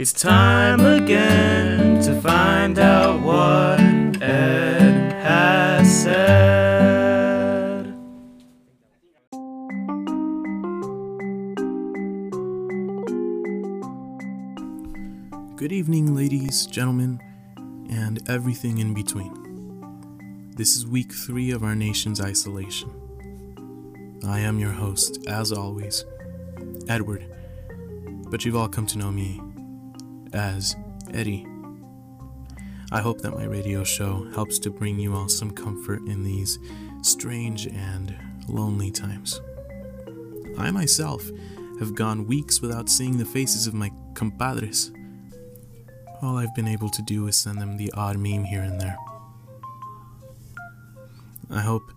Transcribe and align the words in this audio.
It's 0.00 0.12
time 0.12 0.78
again 0.78 2.00
to 2.02 2.20
find 2.20 2.78
out 2.78 3.20
what 3.20 3.80
Ed 4.22 5.12
has 5.24 6.02
said. 6.04 7.86
Good 15.56 15.72
evening, 15.72 16.14
ladies, 16.14 16.66
gentlemen, 16.66 17.20
and 17.90 18.20
everything 18.30 18.78
in 18.78 18.94
between. 18.94 20.52
This 20.54 20.76
is 20.76 20.86
week 20.86 21.12
three 21.12 21.50
of 21.50 21.64
our 21.64 21.74
nation's 21.74 22.20
isolation. 22.20 22.88
I 24.24 24.38
am 24.38 24.60
your 24.60 24.70
host, 24.70 25.26
as 25.26 25.50
always, 25.50 26.04
Edward, 26.88 27.26
but 28.30 28.44
you've 28.44 28.54
all 28.54 28.68
come 28.68 28.86
to 28.86 28.96
know 28.96 29.10
me 29.10 29.40
as 30.32 30.76
Eddie. 31.12 31.46
I 32.90 33.00
hope 33.00 33.20
that 33.20 33.36
my 33.36 33.44
radio 33.44 33.84
show 33.84 34.26
helps 34.34 34.58
to 34.60 34.70
bring 34.70 34.98
you 34.98 35.14
all 35.14 35.28
some 35.28 35.50
comfort 35.50 36.00
in 36.08 36.24
these 36.24 36.58
strange 37.02 37.66
and 37.66 38.16
lonely 38.48 38.90
times. 38.90 39.40
I 40.56 40.70
myself 40.70 41.30
have 41.80 41.94
gone 41.94 42.26
weeks 42.26 42.60
without 42.60 42.88
seeing 42.88 43.18
the 43.18 43.24
faces 43.24 43.66
of 43.66 43.74
my 43.74 43.90
compadres. 44.14 44.90
All 46.22 46.36
I've 46.36 46.54
been 46.54 46.66
able 46.66 46.90
to 46.90 47.02
do 47.02 47.26
is 47.28 47.36
send 47.36 47.60
them 47.60 47.76
the 47.76 47.92
odd 47.92 48.16
meme 48.16 48.44
here 48.44 48.62
and 48.62 48.80
there. 48.80 48.96
I 51.50 51.60
hope 51.60 51.92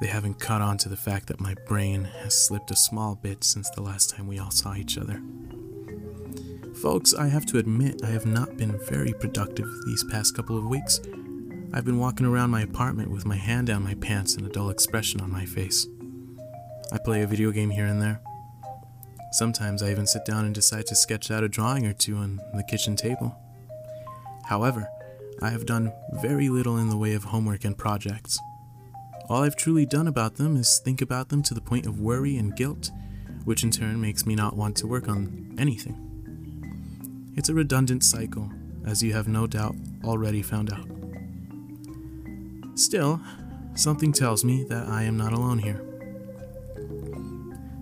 they 0.00 0.08
haven't 0.08 0.40
caught 0.40 0.60
on 0.60 0.76
to 0.78 0.88
the 0.88 0.96
fact 0.96 1.28
that 1.28 1.40
my 1.40 1.54
brain 1.66 2.04
has 2.04 2.46
slipped 2.46 2.70
a 2.70 2.76
small 2.76 3.14
bit 3.14 3.42
since 3.42 3.70
the 3.70 3.80
last 3.80 4.10
time 4.10 4.26
we 4.26 4.38
all 4.38 4.50
saw 4.50 4.74
each 4.74 4.98
other. 4.98 5.22
Folks, 6.80 7.14
I 7.14 7.28
have 7.28 7.46
to 7.46 7.58
admit 7.58 8.02
I 8.02 8.08
have 8.08 8.26
not 8.26 8.56
been 8.56 8.78
very 8.86 9.12
productive 9.12 9.68
these 9.86 10.04
past 10.10 10.34
couple 10.34 10.58
of 10.58 10.66
weeks. 10.66 11.00
I've 11.72 11.84
been 11.84 11.98
walking 11.98 12.26
around 12.26 12.50
my 12.50 12.62
apartment 12.62 13.10
with 13.10 13.24
my 13.24 13.36
hand 13.36 13.68
down 13.68 13.84
my 13.84 13.94
pants 13.94 14.34
and 14.34 14.46
a 14.46 14.50
dull 14.50 14.70
expression 14.70 15.20
on 15.20 15.30
my 15.30 15.44
face. 15.46 15.86
I 16.92 16.98
play 16.98 17.22
a 17.22 17.26
video 17.26 17.52
game 17.52 17.70
here 17.70 17.86
and 17.86 18.02
there. 18.02 18.20
Sometimes 19.32 19.82
I 19.82 19.90
even 19.90 20.06
sit 20.06 20.24
down 20.24 20.44
and 20.44 20.54
decide 20.54 20.86
to 20.86 20.96
sketch 20.96 21.30
out 21.30 21.44
a 21.44 21.48
drawing 21.48 21.86
or 21.86 21.92
two 21.92 22.16
on 22.16 22.40
the 22.54 22.64
kitchen 22.64 22.96
table. 22.96 23.36
However, 24.44 24.88
I 25.40 25.50
have 25.50 25.66
done 25.66 25.92
very 26.22 26.48
little 26.48 26.76
in 26.76 26.90
the 26.90 26.98
way 26.98 27.14
of 27.14 27.24
homework 27.24 27.64
and 27.64 27.78
projects. 27.78 28.38
All 29.28 29.42
I've 29.42 29.56
truly 29.56 29.86
done 29.86 30.08
about 30.08 30.36
them 30.36 30.56
is 30.56 30.80
think 30.80 31.00
about 31.00 31.28
them 31.28 31.42
to 31.44 31.54
the 31.54 31.60
point 31.60 31.86
of 31.86 32.00
worry 32.00 32.36
and 32.36 32.54
guilt, 32.54 32.90
which 33.44 33.62
in 33.62 33.70
turn 33.70 34.00
makes 34.00 34.26
me 34.26 34.34
not 34.34 34.56
want 34.56 34.76
to 34.76 34.86
work 34.86 35.08
on 35.08 35.54
anything. 35.58 36.13
It's 37.36 37.48
a 37.48 37.54
redundant 37.54 38.04
cycle, 38.04 38.48
as 38.86 39.02
you 39.02 39.12
have 39.12 39.26
no 39.26 39.48
doubt 39.48 39.74
already 40.04 40.40
found 40.40 40.72
out. 40.72 40.86
Still, 42.76 43.20
something 43.74 44.12
tells 44.12 44.44
me 44.44 44.62
that 44.64 44.86
I 44.86 45.02
am 45.02 45.16
not 45.16 45.32
alone 45.32 45.58
here. 45.58 45.82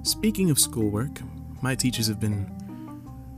Speaking 0.05 0.50
of 0.50 0.58
schoolwork, 0.58 1.20
my 1.61 1.75
teachers 1.75 2.06
have 2.08 2.19
been 2.19 2.50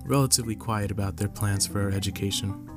relatively 0.05 0.55
quiet 0.55 0.93
about 0.93 1.17
their 1.17 1.29
plans 1.29 1.67
for 1.67 1.83
our 1.83 1.91
education. 1.91 2.71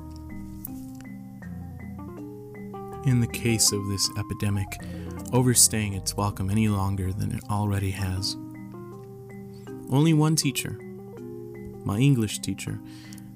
In 3.06 3.20
the 3.20 3.28
case 3.28 3.70
of 3.70 3.86
this 3.86 4.10
epidemic, 4.18 4.66
overstaying 5.32 5.92
its 5.92 6.16
welcome 6.16 6.50
any 6.50 6.68
longer 6.68 7.12
than 7.12 7.30
it 7.30 7.44
already 7.48 7.92
has. 7.92 8.34
Only 9.90 10.12
one 10.12 10.34
teacher, 10.34 10.76
my 11.84 11.98
English 11.98 12.40
teacher, 12.40 12.80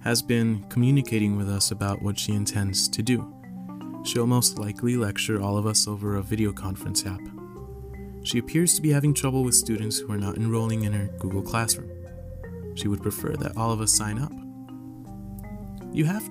has 0.05 0.21
been 0.21 0.65
communicating 0.69 1.37
with 1.37 1.49
us 1.49 1.71
about 1.71 2.03
what 2.03 2.19
she 2.19 2.33
intends 2.33 2.89
to 2.89 3.03
do. 3.03 3.33
She'll 4.05 4.27
most 4.27 4.59
likely 4.59 4.97
lecture 4.97 5.41
all 5.41 5.57
of 5.57 5.67
us 5.67 5.87
over 5.87 6.17
a 6.17 6.23
video 6.23 6.53
conference 6.53 7.07
app. 7.07 7.21
She 8.25 8.39
appears 8.39 8.75
to 8.75 8.83
be 8.83 8.91
having 8.91 9.15
trouble 9.15 9.45
with 9.45 9.55
students 9.55 9.99
who 9.99 10.13
are 10.13 10.19
not 10.19 10.37
enrolling 10.37 10.85
in 10.85 10.93
her 10.93 11.07
Google 11.19 11.43
Classroom. 11.43 11.91
She 12.75 12.89
would 12.89 13.03
prefer 13.03 13.37
that 13.37 13.57
all 13.57 13.71
of 13.71 13.81
us 13.81 13.93
sign 13.93 14.19
up. 14.19 14.33
You 15.93 16.05
have 16.07 16.29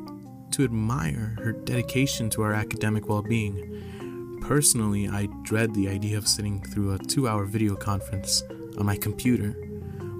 to 0.52 0.64
admire 0.66 1.38
her 1.42 1.54
dedication 1.54 2.30
to 2.31 2.42
our 2.42 2.54
academic 2.54 3.08
well 3.08 3.22
being. 3.22 4.40
Personally, 4.42 5.08
I 5.08 5.28
dread 5.44 5.74
the 5.74 5.88
idea 5.88 6.18
of 6.18 6.28
sitting 6.28 6.62
through 6.62 6.94
a 6.94 6.98
two 6.98 7.28
hour 7.28 7.46
video 7.46 7.76
conference 7.76 8.44
on 8.78 8.86
my 8.86 8.98
computer 8.98 9.56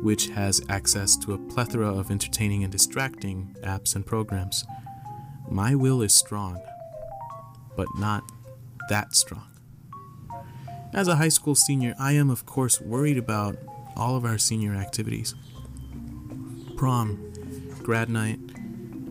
which 0.01 0.29
has 0.29 0.62
access 0.67 1.16
to 1.17 1.34
a 1.34 1.38
plethora 1.38 1.88
of 1.88 2.09
entertaining 2.09 2.63
and 2.63 2.72
distracting 2.72 3.56
apps 3.63 3.95
and 3.95 4.06
programs. 4.06 4.66
My 5.50 5.75
will 5.75 6.01
is 6.01 6.13
strong, 6.13 6.62
but 7.75 7.88
not 7.97 8.23
that 8.90 9.16
strong. 9.16 9.47
As 10.94 11.07
a 11.07 11.16
high 11.16 11.29
school 11.29 11.56
senior, 11.56 11.95
I 12.00 12.13
am, 12.13 12.29
of 12.29 12.45
course, 12.45 12.81
worried 12.81 13.17
about 13.17 13.57
all 13.95 14.16
of 14.16 14.25
our 14.25 14.38
senior 14.38 14.73
activities 14.73 15.35
prom, 16.75 17.31
grad 17.84 18.09
night, 18.09 18.40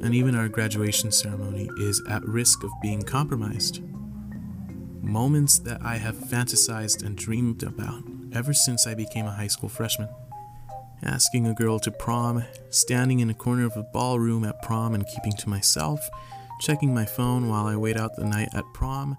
and 0.03 0.13
even 0.13 0.35
our 0.35 0.49
graduation 0.49 1.13
ceremony 1.13 1.71
is 1.79 2.03
at 2.09 2.25
risk 2.27 2.65
of 2.65 2.71
being 2.83 3.03
compromised. 3.03 3.81
Moments 5.03 5.59
that 5.61 5.81
I 5.81 5.99
have 5.99 6.17
fantasized 6.17 7.05
and 7.05 7.17
dreamed 7.17 7.63
about 7.63 8.03
ever 8.33 8.53
since 8.53 8.89
I 8.89 8.95
became 8.95 9.27
a 9.27 9.33
high 9.33 9.47
school 9.47 9.69
freshman 9.69 10.09
asking 11.03 11.47
a 11.47 11.55
girl 11.55 11.79
to 11.81 11.91
prom, 11.91 12.45
standing 12.71 13.21
in 13.21 13.31
a 13.31 13.35
corner 13.35 13.65
of 13.65 13.77
a 13.77 13.83
ballroom 13.93 14.45
at 14.45 14.63
prom 14.63 14.95
and 14.95 15.07
keeping 15.07 15.33
to 15.33 15.49
myself, 15.49 16.09
checking 16.61 16.95
my 16.95 17.05
phone 17.05 17.49
while 17.49 17.67
I 17.67 17.77
wait 17.77 17.97
out 17.97 18.17
the 18.17 18.25
night 18.25 18.51
at 18.55 18.65
prom, 18.75 19.17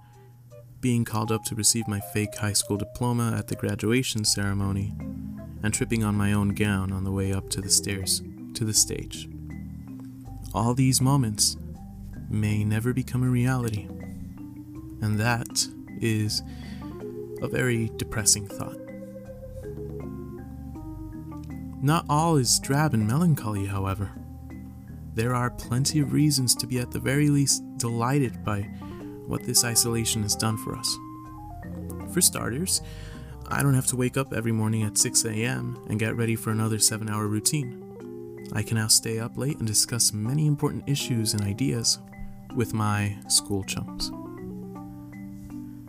being 0.79 1.05
called 1.05 1.31
up 1.31 1.43
to 1.45 1.55
receive 1.55 1.87
my 1.87 1.99
fake 1.99 2.35
high 2.35 2.53
school 2.53 2.77
diploma 2.77 3.35
at 3.37 3.47
the 3.47 3.55
graduation 3.55 4.23
ceremony, 4.23 4.93
and 5.63 5.73
tripping 5.73 6.03
on 6.03 6.15
my 6.15 6.33
own 6.33 6.49
gown 6.49 6.91
on 6.91 7.03
the 7.03 7.11
way 7.11 7.31
up 7.31 7.49
to 7.49 7.61
the 7.61 7.69
stairs 7.69 8.21
to 8.55 8.65
the 8.65 8.73
stage. 8.73 9.29
All 10.53 10.73
these 10.73 11.01
moments 11.01 11.55
may 12.29 12.63
never 12.63 12.93
become 12.93 13.23
a 13.23 13.29
reality, 13.29 13.87
and 15.01 15.19
that 15.19 15.67
is 15.99 16.41
a 17.41 17.47
very 17.47 17.91
depressing 17.97 18.47
thought. 18.47 18.80
Not 21.83 22.05
all 22.07 22.37
is 22.37 22.59
drab 22.59 22.93
and 22.93 23.07
melancholy, 23.07 23.65
however. 23.65 24.11
There 25.15 25.33
are 25.33 25.49
plenty 25.49 25.99
of 25.99 26.13
reasons 26.13 26.53
to 26.55 26.67
be 26.67 26.77
at 26.77 26.91
the 26.91 26.99
very 26.99 27.29
least 27.29 27.63
delighted 27.77 28.43
by 28.43 28.61
what 29.25 29.43
this 29.43 29.63
isolation 29.63 30.21
has 30.21 30.35
done 30.35 30.57
for 30.57 30.75
us. 30.75 30.95
For 32.13 32.21
starters, 32.21 32.81
I 33.47 33.63
don't 33.63 33.73
have 33.73 33.87
to 33.87 33.95
wake 33.95 34.15
up 34.15 34.31
every 34.31 34.51
morning 34.51 34.83
at 34.83 34.97
6 34.97 35.25
a.m. 35.25 35.83
and 35.89 35.99
get 35.99 36.15
ready 36.15 36.35
for 36.35 36.51
another 36.51 36.77
7 36.77 37.09
hour 37.09 37.27
routine. 37.27 37.83
I 38.53 38.61
can 38.61 38.77
now 38.77 38.87
stay 38.87 39.19
up 39.19 39.35
late 39.35 39.57
and 39.57 39.67
discuss 39.67 40.13
many 40.13 40.45
important 40.45 40.87
issues 40.87 41.33
and 41.33 41.41
ideas 41.41 41.97
with 42.55 42.75
my 42.75 43.17
school 43.27 43.63
chums. 43.63 44.11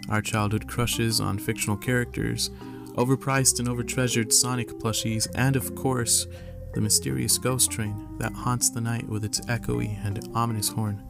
Our 0.08 0.22
childhood 0.22 0.68
crushes 0.68 1.20
on 1.20 1.38
fictional 1.38 1.76
characters 1.76 2.50
overpriced 2.94 3.58
and 3.58 3.68
overtreasured 3.68 4.32
Sonic 4.32 4.68
plushies, 4.78 5.26
and 5.34 5.56
of 5.56 5.74
course, 5.74 6.26
the 6.74 6.80
mysterious 6.80 7.38
ghost 7.38 7.70
train 7.70 8.16
that 8.18 8.32
haunts 8.32 8.70
the 8.70 8.80
night 8.80 9.08
with 9.08 9.24
its 9.24 9.40
echoey 9.42 10.04
and 10.04 10.28
ominous 10.34 10.68
horn. 10.68 11.02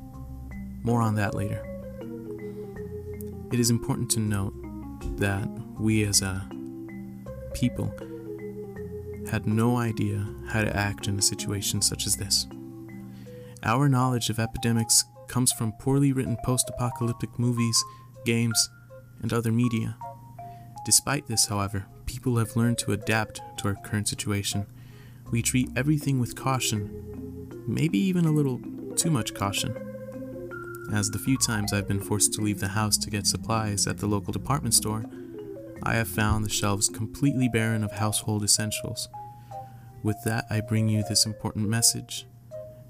More 0.82 1.00
on 1.00 1.14
that 1.16 1.34
later. 1.34 1.64
It 3.52 3.60
is 3.60 3.70
important 3.70 4.10
to 4.12 4.20
note 4.20 4.54
that 5.18 5.48
we 5.78 6.04
as 6.04 6.22
a 6.22 6.48
people 7.54 7.92
had 9.30 9.46
no 9.46 9.76
idea 9.76 10.26
how 10.48 10.62
to 10.62 10.76
act 10.76 11.06
in 11.06 11.18
a 11.18 11.22
situation 11.22 11.80
such 11.80 12.06
as 12.06 12.16
this. 12.16 12.46
Our 13.62 13.88
knowledge 13.88 14.30
of 14.30 14.38
epidemics 14.38 15.04
comes 15.28 15.52
from 15.52 15.72
poorly 15.72 16.12
written 16.12 16.36
post 16.44 16.68
apocalyptic 16.68 17.38
movies, 17.38 17.82
games, 18.24 18.68
and 19.20 19.32
other 19.32 19.52
media. 19.52 19.96
Despite 20.84 21.28
this, 21.28 21.46
however, 21.46 21.86
people 22.06 22.36
have 22.38 22.56
learned 22.56 22.78
to 22.78 22.92
adapt 22.92 23.40
to 23.58 23.68
our 23.68 23.76
current 23.84 24.08
situation. 24.08 24.66
We 25.30 25.42
treat 25.42 25.70
everything 25.76 26.18
with 26.18 26.36
caution, 26.36 27.64
maybe 27.66 27.98
even 27.98 28.24
a 28.24 28.32
little 28.32 28.60
too 28.96 29.10
much 29.10 29.34
caution. 29.34 29.76
As 30.92 31.10
the 31.10 31.18
few 31.18 31.38
times 31.38 31.72
I've 31.72 31.88
been 31.88 32.00
forced 32.00 32.34
to 32.34 32.42
leave 32.42 32.60
the 32.60 32.68
house 32.68 32.98
to 32.98 33.10
get 33.10 33.26
supplies 33.26 33.86
at 33.86 33.98
the 33.98 34.06
local 34.06 34.32
department 34.32 34.74
store, 34.74 35.04
I 35.82 35.94
have 35.94 36.08
found 36.08 36.44
the 36.44 36.50
shelves 36.50 36.88
completely 36.88 37.48
barren 37.48 37.82
of 37.82 37.92
household 37.92 38.44
essentials. 38.44 39.08
With 40.02 40.16
that, 40.24 40.46
I 40.50 40.60
bring 40.60 40.88
you 40.88 41.02
this 41.08 41.24
important 41.24 41.68
message, 41.68 42.26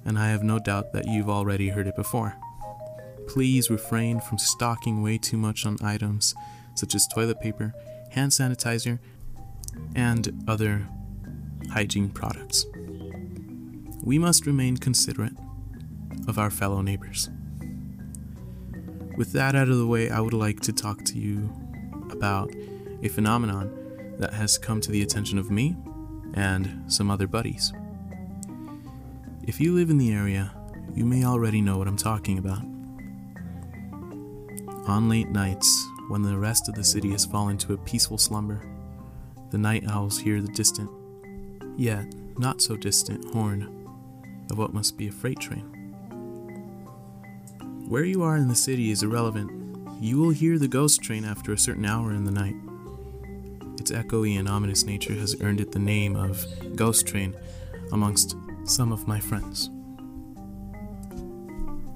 and 0.04 0.18
I 0.18 0.30
have 0.30 0.42
no 0.42 0.58
doubt 0.58 0.92
that 0.92 1.06
you've 1.06 1.30
already 1.30 1.68
heard 1.68 1.86
it 1.86 1.96
before. 1.96 2.34
Please 3.28 3.70
refrain 3.70 4.20
from 4.20 4.38
stocking 4.38 5.02
way 5.02 5.16
too 5.18 5.36
much 5.36 5.64
on 5.64 5.76
items 5.82 6.34
such 6.74 6.94
as 6.94 7.06
toilet 7.06 7.40
paper, 7.40 7.74
hand 8.10 8.32
sanitizer, 8.32 8.98
and 9.94 10.44
other 10.48 10.86
hygiene 11.70 12.08
products. 12.10 12.66
we 14.02 14.18
must 14.18 14.46
remain 14.46 14.76
considerate 14.76 15.32
of 16.26 16.38
our 16.38 16.50
fellow 16.50 16.82
neighbors. 16.82 17.30
With 19.16 19.32
that 19.32 19.54
out 19.54 19.68
of 19.68 19.78
the 19.78 19.86
way, 19.86 20.10
I 20.10 20.20
would 20.20 20.32
like 20.32 20.60
to 20.60 20.72
talk 20.72 21.04
to 21.04 21.18
you 21.18 21.50
about 22.10 22.52
a 23.02 23.08
phenomenon 23.08 24.16
that 24.18 24.32
has 24.34 24.58
come 24.58 24.80
to 24.80 24.90
the 24.90 25.02
attention 25.02 25.38
of 25.38 25.50
me 25.50 25.76
and 26.34 26.84
some 26.92 27.10
other 27.10 27.26
buddies. 27.26 27.72
If 29.44 29.60
you 29.60 29.74
live 29.74 29.90
in 29.90 29.98
the 29.98 30.12
area, 30.12 30.52
you 30.94 31.04
may 31.04 31.24
already 31.24 31.60
know 31.60 31.78
what 31.78 31.88
I'm 31.88 31.96
talking 31.96 32.38
about. 32.38 32.62
On 34.88 35.08
late 35.08 35.28
nights, 35.28 35.86
when 36.12 36.20
the 36.20 36.36
rest 36.36 36.68
of 36.68 36.74
the 36.74 36.84
city 36.84 37.10
has 37.10 37.24
fallen 37.24 37.56
to 37.56 37.72
a 37.72 37.78
peaceful 37.78 38.18
slumber, 38.18 38.60
the 39.50 39.56
night 39.56 39.82
owls 39.88 40.18
hear 40.18 40.42
the 40.42 40.52
distant, 40.52 40.90
yet 41.78 42.04
not 42.36 42.60
so 42.60 42.76
distant 42.76 43.24
horn 43.32 43.62
of 44.50 44.58
what 44.58 44.74
must 44.74 44.98
be 44.98 45.08
a 45.08 45.10
freight 45.10 45.40
train. 45.40 45.64
Where 47.88 48.04
you 48.04 48.22
are 48.22 48.36
in 48.36 48.48
the 48.48 48.54
city 48.54 48.90
is 48.90 49.02
irrelevant. 49.02 49.50
You 50.02 50.18
will 50.18 50.32
hear 50.32 50.58
the 50.58 50.68
ghost 50.68 51.00
train 51.00 51.24
after 51.24 51.50
a 51.50 51.58
certain 51.58 51.86
hour 51.86 52.12
in 52.12 52.26
the 52.26 52.30
night. 52.30 52.56
Its 53.80 53.90
echoey 53.90 54.38
and 54.38 54.50
ominous 54.50 54.84
nature 54.84 55.14
has 55.14 55.40
earned 55.40 55.62
it 55.62 55.72
the 55.72 55.78
name 55.78 56.14
of 56.14 56.44
Ghost 56.76 57.06
Train 57.06 57.34
amongst 57.90 58.36
some 58.64 58.92
of 58.92 59.08
my 59.08 59.18
friends. 59.18 59.70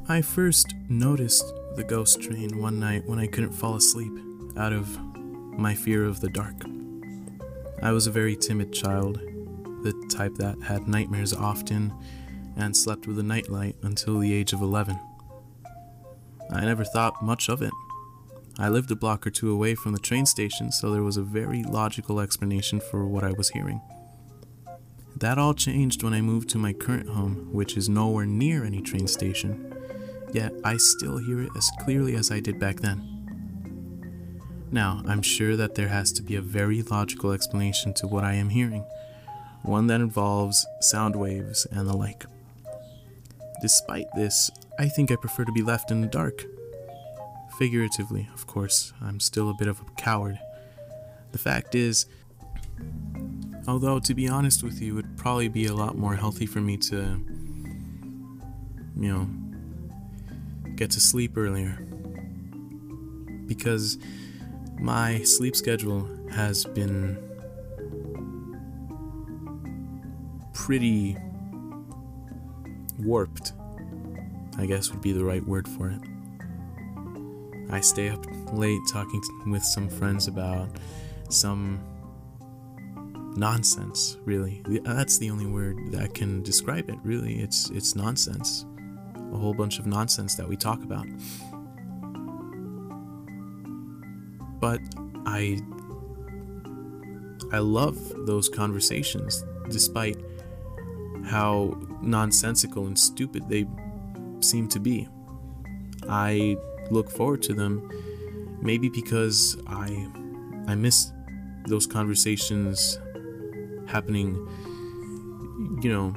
I 0.08 0.22
first 0.22 0.72
noticed 0.88 1.44
the 1.76 1.84
ghost 1.84 2.22
train 2.22 2.58
one 2.58 2.80
night 2.80 3.04
when 3.06 3.18
I 3.18 3.26
couldn't 3.26 3.52
fall 3.52 3.76
asleep 3.76 4.12
out 4.56 4.72
of 4.72 4.98
my 5.58 5.74
fear 5.74 6.06
of 6.06 6.20
the 6.20 6.30
dark. 6.30 6.54
I 7.82 7.92
was 7.92 8.06
a 8.06 8.10
very 8.10 8.34
timid 8.34 8.72
child, 8.72 9.20
the 9.82 9.92
type 10.10 10.34
that 10.36 10.62
had 10.62 10.88
nightmares 10.88 11.34
often 11.34 11.92
and 12.56 12.74
slept 12.74 13.06
with 13.06 13.18
a 13.18 13.22
nightlight 13.22 13.76
until 13.82 14.18
the 14.18 14.32
age 14.32 14.54
of 14.54 14.62
11. 14.62 14.98
I 16.50 16.64
never 16.64 16.84
thought 16.84 17.22
much 17.22 17.50
of 17.50 17.60
it. 17.60 17.72
I 18.58 18.70
lived 18.70 18.90
a 18.90 18.96
block 18.96 19.26
or 19.26 19.30
two 19.30 19.50
away 19.50 19.74
from 19.74 19.92
the 19.92 19.98
train 19.98 20.24
station, 20.24 20.72
so 20.72 20.90
there 20.90 21.02
was 21.02 21.18
a 21.18 21.22
very 21.22 21.62
logical 21.62 22.20
explanation 22.20 22.80
for 22.80 23.06
what 23.06 23.22
I 23.22 23.32
was 23.32 23.50
hearing. 23.50 23.82
That 25.14 25.36
all 25.36 25.52
changed 25.52 26.02
when 26.02 26.14
I 26.14 26.22
moved 26.22 26.48
to 26.50 26.58
my 26.58 26.72
current 26.72 27.10
home, 27.10 27.52
which 27.52 27.76
is 27.76 27.90
nowhere 27.90 28.24
near 28.24 28.64
any 28.64 28.80
train 28.80 29.06
station, 29.06 29.75
yet 30.32 30.52
I 30.64 30.76
still 30.76 31.18
hear 31.18 31.42
it 31.42 31.50
as 31.56 31.70
clearly 31.80 32.16
as 32.16 32.30
I 32.30 32.40
did 32.40 32.58
back 32.58 32.80
then. 32.80 33.16
Now, 34.70 35.02
I'm 35.06 35.22
sure 35.22 35.56
that 35.56 35.74
there 35.74 35.88
has 35.88 36.12
to 36.12 36.22
be 36.22 36.36
a 36.36 36.40
very 36.40 36.82
logical 36.82 37.32
explanation 37.32 37.94
to 37.94 38.06
what 38.06 38.24
I 38.24 38.34
am 38.34 38.48
hearing, 38.48 38.84
one 39.62 39.86
that 39.86 40.00
involves 40.00 40.66
sound 40.80 41.14
waves 41.16 41.66
and 41.70 41.88
the 41.88 41.96
like. 41.96 42.26
Despite 43.62 44.06
this, 44.14 44.50
I 44.78 44.88
think 44.88 45.10
I 45.10 45.16
prefer 45.16 45.44
to 45.44 45.52
be 45.52 45.62
left 45.62 45.90
in 45.90 46.00
the 46.00 46.08
dark. 46.08 46.44
Figuratively, 47.58 48.28
of 48.34 48.46
course, 48.46 48.92
I'm 49.00 49.20
still 49.20 49.48
a 49.48 49.54
bit 49.54 49.68
of 49.68 49.80
a 49.80 49.84
coward. 49.96 50.38
The 51.32 51.38
fact 51.38 51.74
is, 51.74 52.06
although 53.66 53.98
to 54.00 54.14
be 54.14 54.28
honest 54.28 54.62
with 54.62 54.82
you, 54.82 54.92
it 54.92 54.96
would 54.96 55.16
probably 55.16 55.48
be 55.48 55.66
a 55.66 55.74
lot 55.74 55.96
more 55.96 56.16
healthy 56.16 56.46
for 56.46 56.60
me 56.60 56.76
to, 56.78 57.20
you 58.98 59.12
know, 59.12 59.28
get 60.76 60.90
to 60.92 61.00
sleep 61.00 61.36
earlier. 61.36 61.78
Because 63.46 63.98
my 64.78 65.22
sleep 65.22 65.56
schedule 65.56 66.08
has 66.30 66.64
been 66.64 67.16
pretty 70.52 71.16
warped, 72.98 73.52
I 74.58 74.66
guess 74.66 74.90
would 74.90 75.02
be 75.02 75.12
the 75.12 75.24
right 75.24 75.46
word 75.46 75.68
for 75.68 75.90
it. 75.90 76.00
I 77.70 77.80
stay 77.80 78.08
up 78.08 78.24
late 78.52 78.80
talking 78.90 79.22
with 79.46 79.62
some 79.62 79.88
friends 79.88 80.28
about 80.28 80.68
some 81.30 81.80
nonsense, 83.36 84.16
really. 84.24 84.62
That's 84.84 85.18
the 85.18 85.30
only 85.30 85.46
word 85.46 85.92
that 85.92 86.14
can 86.14 86.42
describe 86.42 86.88
it, 86.88 86.96
really. 87.02 87.40
It's 87.40 87.70
it's 87.70 87.94
nonsense. 87.94 88.66
A 89.32 89.36
whole 89.36 89.54
bunch 89.54 89.78
of 89.78 89.86
nonsense 89.86 90.34
that 90.36 90.48
we 90.48 90.56
talk 90.56 90.82
about. 90.82 91.06
But 94.60 94.80
I 95.26 95.60
I 97.52 97.58
love 97.58 97.96
those 98.26 98.48
conversations 98.48 99.44
despite 99.68 100.16
how 101.24 101.76
nonsensical 102.02 102.86
and 102.86 102.98
stupid 102.98 103.48
they 103.48 103.66
seem 104.40 104.68
to 104.68 104.80
be. 104.80 105.08
I 106.08 106.56
look 106.90 107.10
forward 107.10 107.42
to 107.42 107.54
them 107.54 107.88
maybe 108.62 108.88
because 108.88 109.56
I 109.66 110.08
I 110.66 110.74
miss 110.74 111.12
those 111.66 111.86
conversations 111.86 112.98
happening 113.86 114.34
you 115.82 115.92
know 115.92 116.08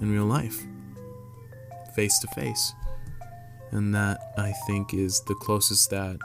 in 0.00 0.12
real 0.12 0.24
life 0.24 0.64
face 1.94 2.18
to 2.20 2.28
face 2.28 2.74
and 3.72 3.94
that 3.94 4.32
I 4.36 4.52
think 4.66 4.94
is 4.94 5.20
the 5.22 5.34
closest 5.34 5.90
that 5.90 6.18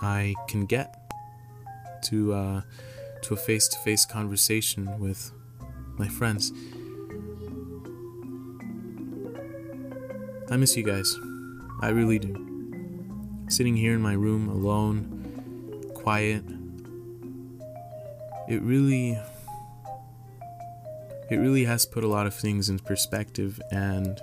I 0.00 0.34
can 0.48 0.66
get 0.66 0.94
to 2.04 2.34
uh, 2.34 2.60
to 3.22 3.34
a 3.34 3.36
face 3.36 3.66
to 3.68 3.78
face 3.78 4.04
conversation 4.04 4.98
with 5.00 5.32
my 5.98 6.06
friends. 6.06 6.52
I 10.50 10.56
miss 10.56 10.76
you 10.76 10.84
guys. 10.84 11.16
I 11.80 11.88
really 11.88 12.18
do. 12.18 12.42
Sitting 13.48 13.76
here 13.76 13.94
in 13.94 14.02
my 14.02 14.12
room 14.12 14.48
alone, 14.48 15.90
quiet, 15.94 16.44
it 18.48 18.62
really 18.62 19.18
it 21.28 21.36
really 21.36 21.64
has 21.64 21.86
put 21.86 22.04
a 22.04 22.08
lot 22.08 22.26
of 22.26 22.34
things 22.34 22.68
in 22.68 22.78
perspective 22.78 23.60
and 23.72 24.20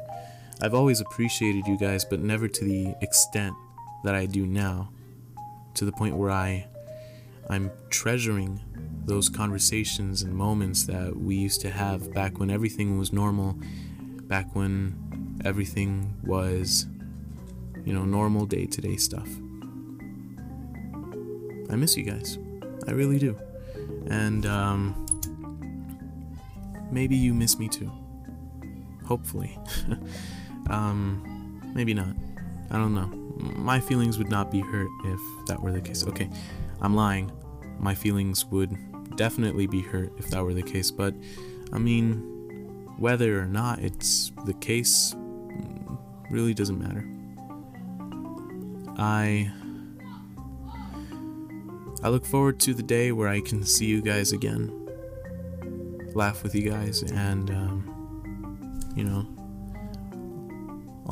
I've 0.61 0.73
always 0.73 1.01
appreciated 1.01 1.67
you 1.67 1.77
guys 1.77 2.05
but 2.05 2.19
never 2.19 2.47
to 2.47 2.63
the 2.63 2.95
extent 3.01 3.55
that 4.03 4.15
I 4.15 4.25
do 4.25 4.45
now 4.45 4.89
to 5.75 5.85
the 5.85 5.91
point 5.91 6.15
where 6.15 6.31
I 6.31 6.67
I'm 7.49 7.71
treasuring 7.89 8.61
those 9.05 9.27
conversations 9.27 10.21
and 10.21 10.33
moments 10.33 10.85
that 10.85 11.15
we 11.15 11.35
used 11.35 11.61
to 11.61 11.69
have 11.69 12.13
back 12.13 12.39
when 12.39 12.49
everything 12.49 12.97
was 12.97 13.11
normal, 13.11 13.57
back 14.23 14.55
when 14.55 15.41
everything 15.43 16.15
was, 16.23 16.87
you 17.83 17.93
know, 17.93 18.05
normal 18.05 18.45
day 18.45 18.65
to 18.65 18.81
day 18.81 18.95
stuff. 18.95 19.27
I 21.69 21.75
miss 21.75 21.97
you 21.97 22.03
guys. 22.03 22.37
I 22.87 22.91
really 22.91 23.19
do. 23.19 23.37
And, 24.07 24.45
um, 24.45 25.05
maybe 26.91 27.15
you 27.15 27.33
miss 27.33 27.59
me 27.59 27.67
too. 27.67 27.91
Hopefully. 29.05 29.57
um, 30.69 31.61
maybe 31.73 31.93
not. 31.93 32.15
I 32.71 32.77
don't 32.77 32.93
know. 32.93 33.07
My 33.55 33.79
feelings 33.79 34.17
would 34.17 34.29
not 34.29 34.51
be 34.51 34.61
hurt 34.61 34.89
if 35.05 35.19
that 35.47 35.61
were 35.61 35.71
the 35.71 35.81
case. 35.81 36.05
Okay, 36.05 36.29
I'm 36.81 36.95
lying. 36.95 37.31
My 37.79 37.95
feelings 37.95 38.45
would 38.45 38.75
definitely 39.15 39.67
be 39.67 39.81
hurt 39.81 40.11
if 40.17 40.27
that 40.29 40.43
were 40.43 40.53
the 40.53 40.63
case, 40.63 40.91
but 40.91 41.13
I 41.71 41.77
mean, 41.77 42.17
whether 42.97 43.39
or 43.39 43.45
not 43.45 43.79
it's 43.79 44.31
the 44.45 44.53
case 44.53 45.15
really 46.29 46.53
doesn't 46.53 46.79
matter. 46.79 47.07
I 48.97 49.51
I 52.03 52.09
look 52.09 52.25
forward 52.25 52.59
to 52.61 52.73
the 52.73 52.83
day 52.83 53.11
where 53.11 53.27
I 53.27 53.39
can 53.39 53.63
see 53.63 53.85
you 53.85 54.01
guys 54.01 54.33
again, 54.33 54.89
laugh 56.13 56.43
with 56.43 56.53
you 56.53 56.69
guys, 56.69 57.01
and 57.01 57.49
um, 57.49 58.83
you 58.95 59.03
know, 59.03 59.25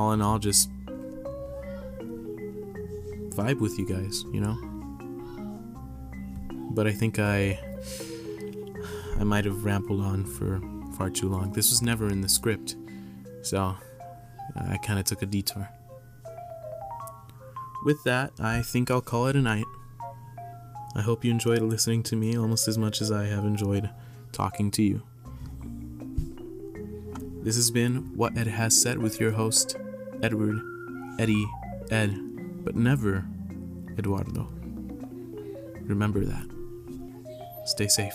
all 0.01 0.13
in 0.13 0.21
all, 0.21 0.39
just 0.39 0.69
vibe 3.35 3.59
with 3.59 3.77
you 3.77 3.85
guys, 3.85 4.25
you 4.33 4.41
know. 4.41 4.57
But 6.71 6.87
I 6.87 6.91
think 6.91 7.19
I 7.19 7.59
I 9.19 9.23
might 9.23 9.45
have 9.45 9.63
rambled 9.63 10.01
on 10.01 10.25
for 10.25 10.59
far 10.97 11.09
too 11.09 11.29
long. 11.29 11.53
This 11.53 11.69
was 11.69 11.81
never 11.81 12.07
in 12.07 12.21
the 12.21 12.29
script, 12.29 12.75
so 13.43 13.75
I 14.55 14.77
kind 14.77 14.97
of 14.97 15.05
took 15.05 15.21
a 15.21 15.27
detour. 15.27 15.69
With 17.85 18.03
that, 18.03 18.31
I 18.39 18.61
think 18.61 18.89
I'll 18.89 19.01
call 19.01 19.27
it 19.27 19.35
a 19.35 19.41
night. 19.41 19.65
I 20.95 21.01
hope 21.01 21.23
you 21.23 21.31
enjoyed 21.31 21.61
listening 21.61 22.03
to 22.03 22.15
me 22.15 22.37
almost 22.37 22.67
as 22.67 22.77
much 22.77 23.01
as 23.01 23.11
I 23.11 23.25
have 23.25 23.45
enjoyed 23.45 23.89
talking 24.31 24.71
to 24.71 24.83
you. 24.83 25.03
This 27.43 27.55
has 27.55 27.71
been 27.71 28.15
What 28.15 28.37
Ed 28.37 28.47
Has 28.47 28.79
Said 28.79 28.99
with 28.99 29.19
your 29.19 29.31
host, 29.31 29.75
Edward, 30.23 30.61
Eddie, 31.19 31.47
Ed, 31.89 32.15
but 32.63 32.75
never 32.75 33.25
Eduardo. 33.97 34.47
Remember 35.81 36.23
that. 36.25 36.45
Stay 37.65 37.87
safe. 37.87 38.13